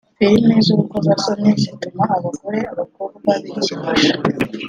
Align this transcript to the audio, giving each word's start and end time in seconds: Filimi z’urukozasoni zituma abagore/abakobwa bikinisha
Filimi 0.17 0.53
z’urukozasoni 0.65 1.49
zituma 1.61 2.03
abagore/abakobwa 2.17 3.29
bikinisha 3.43 4.11